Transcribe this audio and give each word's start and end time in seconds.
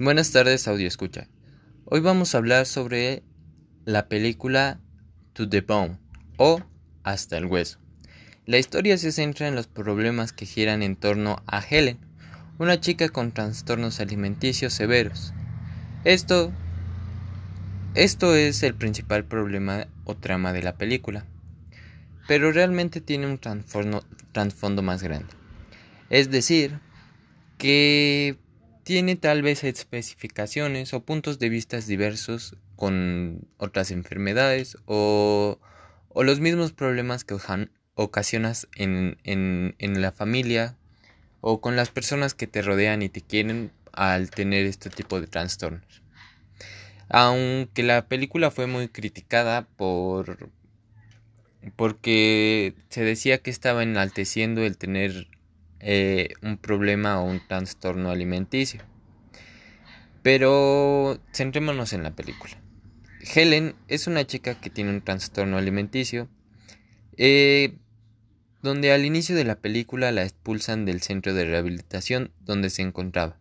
Buenas 0.00 0.30
tardes, 0.30 0.68
audio 0.68 0.86
escucha. 0.86 1.26
Hoy 1.84 1.98
vamos 1.98 2.32
a 2.32 2.38
hablar 2.38 2.66
sobre 2.66 3.24
la 3.84 4.06
película 4.06 4.78
To 5.32 5.48
the 5.48 5.60
Bone 5.60 5.98
o 6.36 6.62
Hasta 7.02 7.36
el 7.36 7.46
Hueso. 7.46 7.80
La 8.46 8.58
historia 8.58 8.96
se 8.96 9.10
centra 9.10 9.48
en 9.48 9.56
los 9.56 9.66
problemas 9.66 10.32
que 10.32 10.46
giran 10.46 10.84
en 10.84 10.94
torno 10.94 11.42
a 11.48 11.60
Helen, 11.60 11.98
una 12.60 12.78
chica 12.78 13.08
con 13.08 13.32
trastornos 13.32 13.98
alimenticios 13.98 14.72
severos. 14.72 15.34
Esto, 16.04 16.52
esto 17.94 18.36
es 18.36 18.62
el 18.62 18.74
principal 18.76 19.24
problema 19.24 19.88
o 20.04 20.14
trama 20.14 20.52
de 20.52 20.62
la 20.62 20.76
película, 20.76 21.26
pero 22.28 22.52
realmente 22.52 23.00
tiene 23.00 23.26
un 23.26 23.40
trasfondo 23.40 24.82
más 24.82 25.02
grande. 25.02 25.34
Es 26.08 26.30
decir, 26.30 26.78
que 27.58 28.38
tiene 28.88 29.16
tal 29.16 29.42
vez 29.42 29.64
especificaciones 29.64 30.94
o 30.94 31.02
puntos 31.02 31.38
de 31.38 31.50
vista 31.50 31.78
diversos 31.78 32.56
con 32.74 33.46
otras 33.58 33.90
enfermedades 33.90 34.78
o, 34.86 35.60
los 36.14 36.40
mismos 36.40 36.72
problemas 36.72 37.22
que 37.22 37.36
ocasionas 37.96 38.66
en, 38.76 39.18
en, 39.24 40.00
la 40.00 40.10
familia 40.10 40.74
o 41.42 41.60
con 41.60 41.76
las 41.76 41.90
personas 41.90 42.32
que 42.32 42.46
te 42.46 42.62
rodean 42.62 43.02
y 43.02 43.10
te 43.10 43.20
quieren 43.20 43.72
al 43.92 44.30
tener 44.30 44.64
este 44.64 44.88
tipo 44.88 45.20
de 45.20 45.26
trastornos. 45.26 46.02
Aunque 47.10 47.82
la 47.82 48.08
película 48.08 48.50
fue 48.50 48.66
muy 48.66 48.88
criticada 48.88 49.68
por 49.76 50.48
porque 51.76 52.74
se 52.88 53.04
decía 53.04 53.36
que 53.36 53.50
estaba 53.50 53.82
enalteciendo 53.82 54.62
el 54.62 54.78
tener 54.78 55.28
eh, 55.80 56.30
un 56.42 56.58
problema 56.58 57.20
o 57.20 57.24
un 57.24 57.40
trastorno 57.46 58.10
alimenticio. 58.10 58.82
Pero 60.22 61.20
centrémonos 61.32 61.92
en 61.92 62.02
la 62.02 62.14
película. 62.14 62.60
Helen 63.34 63.74
es 63.88 64.06
una 64.06 64.26
chica 64.26 64.60
que 64.60 64.70
tiene 64.70 64.90
un 64.90 65.02
trastorno 65.02 65.58
alimenticio, 65.58 66.28
eh, 67.16 67.76
donde 68.62 68.92
al 68.92 69.04
inicio 69.04 69.36
de 69.36 69.44
la 69.44 69.56
película 69.56 70.12
la 70.12 70.24
expulsan 70.24 70.84
del 70.84 71.02
centro 71.02 71.34
de 71.34 71.44
rehabilitación 71.44 72.32
donde 72.40 72.70
se 72.70 72.82
encontraba, 72.82 73.38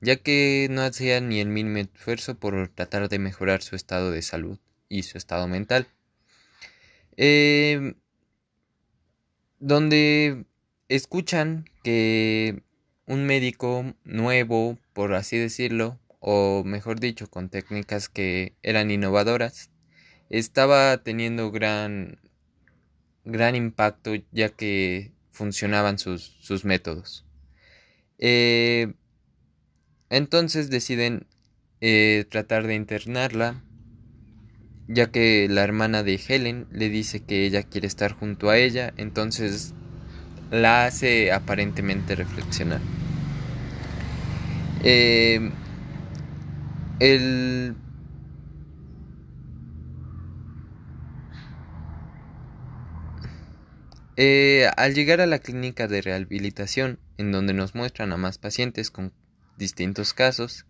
ya 0.00 0.16
que 0.16 0.68
no 0.70 0.82
hacía 0.82 1.20
ni 1.20 1.40
el 1.40 1.48
mínimo 1.48 1.78
esfuerzo 1.78 2.38
por 2.38 2.68
tratar 2.68 3.08
de 3.08 3.18
mejorar 3.18 3.62
su 3.62 3.76
estado 3.76 4.10
de 4.10 4.22
salud 4.22 4.58
y 4.88 5.02
su 5.04 5.18
estado 5.18 5.46
mental. 5.48 5.88
Eh, 7.16 7.94
donde 9.58 10.46
escuchan 10.90 11.64
que 11.84 12.62
un 13.06 13.24
médico 13.24 13.94
nuevo, 14.04 14.76
por 14.92 15.14
así 15.14 15.38
decirlo, 15.38 15.98
o 16.18 16.64
mejor 16.64 16.98
dicho, 17.00 17.30
con 17.30 17.48
técnicas 17.48 18.08
que 18.08 18.54
eran 18.62 18.90
innovadoras, 18.90 19.70
estaba 20.28 20.98
teniendo 20.98 21.50
gran, 21.52 22.18
gran 23.24 23.54
impacto 23.54 24.12
ya 24.32 24.50
que 24.50 25.12
funcionaban 25.30 25.98
sus, 25.98 26.36
sus 26.40 26.64
métodos. 26.64 27.24
Eh, 28.18 28.92
entonces 30.10 30.70
deciden 30.70 31.28
eh, 31.80 32.26
tratar 32.28 32.66
de 32.66 32.74
internarla, 32.74 33.62
ya 34.88 35.12
que 35.12 35.46
la 35.48 35.62
hermana 35.62 36.02
de 36.02 36.20
Helen 36.28 36.66
le 36.72 36.88
dice 36.88 37.20
que 37.20 37.46
ella 37.46 37.62
quiere 37.62 37.86
estar 37.86 38.12
junto 38.12 38.50
a 38.50 38.58
ella, 38.58 38.92
entonces 38.96 39.72
la 40.50 40.86
hace 40.86 41.32
aparentemente 41.32 42.16
reflexionar. 42.16 42.80
Eh, 44.82 45.50
el 47.00 47.76
eh, 54.16 54.70
al 54.76 54.94
llegar 54.94 55.20
a 55.20 55.26
la 55.26 55.38
clínica 55.38 55.86
de 55.86 56.02
rehabilitación, 56.02 56.98
en 57.18 57.32
donde 57.32 57.54
nos 57.54 57.74
muestran 57.74 58.12
a 58.12 58.16
más 58.16 58.38
pacientes 58.38 58.90
con 58.90 59.12
distintos 59.56 60.14
casos, 60.14 60.66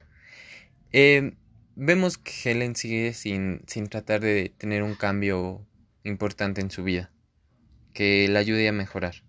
eh, 0.93 1.35
vemos 1.77 2.19
que 2.19 2.33
Helen 2.45 2.77
sigue 2.77 3.15
sin, 3.15 3.63
sin 3.67 3.89
tratar 3.89 4.21
de 4.21 4.53
tener 4.59 4.83
un 4.83 4.95
cambio 4.95 5.67
importante 6.05 6.61
en 6.61 6.71
su 6.71 6.85
vida, 6.85 7.13
que 7.95 8.29
la 8.29 8.41
ayude 8.41 8.69
a 8.69 8.73
mejorar. 8.73 9.23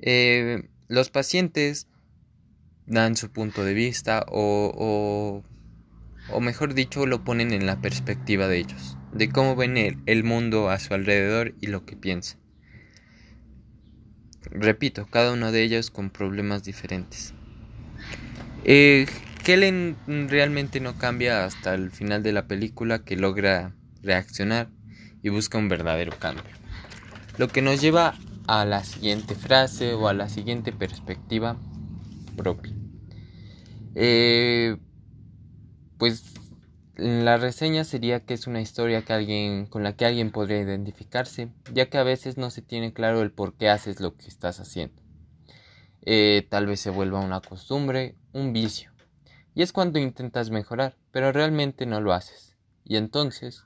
Eh, 0.00 0.68
los 0.88 1.10
pacientes 1.10 1.88
dan 2.86 3.16
su 3.16 3.30
punto 3.30 3.64
de 3.64 3.74
vista 3.74 4.24
o, 4.28 5.42
o, 6.32 6.40
mejor 6.40 6.74
dicho 6.74 7.06
lo 7.06 7.24
ponen 7.24 7.52
en 7.52 7.66
la 7.66 7.80
perspectiva 7.80 8.48
de 8.48 8.58
ellos, 8.58 8.96
de 9.12 9.28
cómo 9.28 9.56
ven 9.56 9.76
el, 9.76 10.24
mundo 10.24 10.70
a 10.70 10.78
su 10.78 10.94
alrededor 10.94 11.54
y 11.60 11.66
lo 11.66 11.84
que 11.84 11.96
piensan. 11.96 12.38
Repito, 14.50 15.06
cada 15.06 15.32
uno 15.32 15.52
de 15.52 15.62
ellos 15.62 15.90
con 15.90 16.10
problemas 16.10 16.64
diferentes. 16.64 17.34
Eh, 18.64 19.06
Helen 19.46 19.96
realmente 20.28 20.80
no 20.80 20.96
cambia 20.96 21.44
hasta 21.44 21.74
el 21.74 21.90
final 21.90 22.22
de 22.22 22.32
la 22.32 22.46
película 22.46 22.98
que 23.00 23.16
logra 23.16 23.74
reaccionar 24.02 24.68
y 25.22 25.30
busca 25.30 25.58
un 25.58 25.68
verdadero 25.68 26.12
cambio. 26.18 26.44
Lo 27.38 27.48
que 27.48 27.62
nos 27.62 27.80
lleva 27.80 28.14
a 28.48 28.64
la 28.64 28.82
siguiente 28.82 29.34
frase 29.34 29.92
o 29.92 30.08
a 30.08 30.14
la 30.14 30.28
siguiente 30.30 30.72
perspectiva 30.72 31.56
propia. 32.34 32.72
Eh, 33.94 34.78
pues 35.98 36.24
la 36.96 37.36
reseña 37.36 37.84
sería 37.84 38.24
que 38.24 38.32
es 38.32 38.46
una 38.46 38.62
historia 38.62 39.04
que 39.04 39.12
alguien, 39.12 39.66
con 39.66 39.82
la 39.82 39.94
que 39.94 40.06
alguien 40.06 40.32
podría 40.32 40.62
identificarse, 40.62 41.52
ya 41.74 41.90
que 41.90 41.98
a 41.98 42.02
veces 42.02 42.38
no 42.38 42.50
se 42.50 42.62
tiene 42.62 42.94
claro 42.94 43.20
el 43.20 43.32
por 43.32 43.54
qué 43.54 43.68
haces 43.68 44.00
lo 44.00 44.16
que 44.16 44.26
estás 44.26 44.60
haciendo. 44.60 45.02
Eh, 46.00 46.46
tal 46.48 46.66
vez 46.66 46.80
se 46.80 46.90
vuelva 46.90 47.20
una 47.20 47.42
costumbre, 47.42 48.16
un 48.32 48.54
vicio. 48.54 48.90
Y 49.54 49.60
es 49.60 49.72
cuando 49.74 49.98
intentas 49.98 50.48
mejorar, 50.48 50.96
pero 51.10 51.32
realmente 51.32 51.84
no 51.84 52.00
lo 52.00 52.14
haces. 52.14 52.56
Y 52.82 52.96
entonces, 52.96 53.64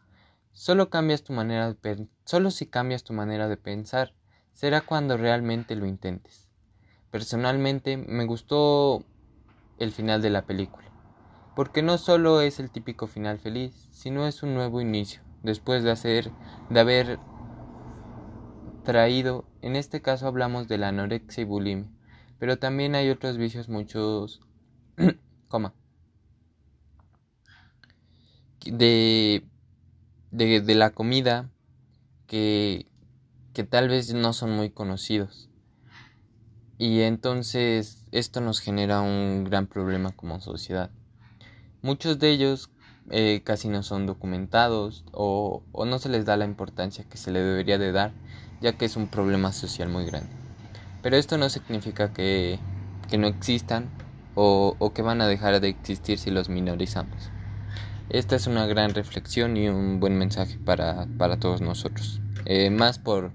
solo 0.53 0.91
cambias 0.91 1.22
tu 1.22 1.32
manera 1.32 1.72
de 1.72 2.09
solo 2.25 2.50
si 2.50 2.66
cambias 2.66 3.04
tu 3.04 3.12
manera 3.12 3.47
de 3.47 3.56
pensar, 3.56 4.12
será 4.52 4.80
cuando 4.80 5.16
realmente 5.16 5.76
lo 5.76 5.86
intentes. 5.86 6.48
Personalmente 7.10 7.96
me 7.96 8.24
gustó 8.24 9.04
el 9.78 9.92
final 9.92 10.22
de 10.22 10.30
la 10.30 10.46
película, 10.46 10.86
porque 11.54 11.82
no 11.82 11.98
solo 11.98 12.40
es 12.40 12.60
el 12.60 12.70
típico 12.70 13.06
final 13.06 13.38
feliz, 13.38 13.88
sino 13.90 14.26
es 14.26 14.42
un 14.42 14.54
nuevo 14.54 14.80
inicio, 14.80 15.22
después 15.42 15.82
de 15.82 15.90
hacer 15.90 16.30
de 16.70 16.80
haber 16.80 17.18
traído, 18.84 19.44
en 19.60 19.76
este 19.76 20.02
caso 20.02 20.26
hablamos 20.26 20.69
de 20.69 20.78
la 20.78 20.88
anorexia 20.88 21.42
y 21.42 21.44
bulimia, 21.44 21.90
pero 22.38 22.58
también 22.58 22.94
hay 22.94 23.10
otros 23.10 23.36
vicios 23.38 23.69
muchos 23.69 24.40
coma 25.48 25.74
de, 28.64 29.44
de, 30.30 30.60
de 30.60 30.74
la 30.74 30.90
comida 30.90 31.50
que 32.26 32.86
que 33.52 33.64
tal 33.64 33.88
vez 33.88 34.12
no 34.14 34.32
son 34.32 34.52
muy 34.52 34.70
conocidos. 34.70 35.48
Y 36.78 37.02
entonces 37.02 38.04
esto 38.10 38.40
nos 38.40 38.60
genera 38.60 39.00
un 39.00 39.44
gran 39.44 39.66
problema 39.66 40.10
como 40.12 40.40
sociedad. 40.40 40.90
Muchos 41.82 42.18
de 42.18 42.30
ellos 42.30 42.70
eh, 43.10 43.42
casi 43.44 43.68
no 43.68 43.82
son 43.82 44.06
documentados 44.06 45.04
o, 45.12 45.62
no 45.74 45.98
se 45.98 46.08
les 46.08 46.24
da 46.24 46.36
la 46.36 46.44
importancia 46.44 47.04
que 47.04 47.18
se 47.18 47.30
le 47.30 47.40
debería 47.40 47.78
de 47.78 47.92
dar, 47.92 48.12
ya 48.60 48.72
que 48.72 48.84
es 48.84 48.96
un 48.96 49.08
problema 49.08 49.52
social 49.52 49.88
muy 49.88 50.06
grande. 50.06 50.30
Pero 51.02 51.16
esto 51.16 51.36
no 51.38 51.48
significa 51.48 52.12
que, 52.12 52.58
no 53.19 53.26
existan 53.26 53.90
o, 54.34 54.92
que 54.94 55.02
van 55.02 55.20
a 55.20 55.26
dejar 55.26 55.60
de 55.60 55.69
existir 55.69 56.19
si 56.19 56.30
los 56.30 56.48
minorizamos. 56.48 57.31
Esta 58.08 58.37
es 58.37 58.46
una 58.46 58.66
gran 58.66 58.94
reflexión 58.94 59.56
y 59.56 59.69
un 59.69 60.00
buen 60.00 60.16
mensaje 60.16 60.58
para, 60.58 61.06
para 61.19 61.38
todos 61.38 61.60
nosotros. 61.60 62.20
Eh, 62.44 62.70
más 62.70 62.98
por, 62.98 63.32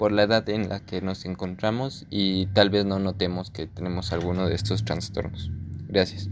por 0.00 0.12
la 0.12 0.22
edad 0.22 0.48
en 0.48 0.70
la 0.70 0.80
que 0.80 1.02
nos 1.02 1.26
encontramos 1.26 2.06
y 2.08 2.46
tal 2.46 2.70
vez 2.70 2.86
no 2.86 2.98
notemos 2.98 3.50
que 3.50 3.66
tenemos 3.66 4.14
alguno 4.14 4.48
de 4.48 4.54
estos 4.54 4.82
trastornos. 4.82 5.50
Gracias. 5.88 6.30